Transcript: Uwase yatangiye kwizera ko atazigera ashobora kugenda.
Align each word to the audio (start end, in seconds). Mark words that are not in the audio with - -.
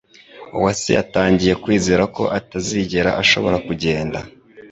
Uwase 0.57 0.89
yatangiye 0.97 1.53
kwizera 1.63 2.03
ko 2.15 2.23
atazigera 2.39 3.11
ashobora 3.21 3.57
kugenda. 3.67 4.19